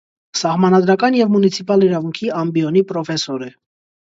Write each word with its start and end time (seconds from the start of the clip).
Սահմանադրական 0.39 1.17
և 1.17 1.29
մունիցիպալ 1.33 1.85
իրավունքի 1.89 2.31
ամբիոնի 2.39 2.83
պրոֆեսոր 2.95 3.47
է։ 3.51 3.53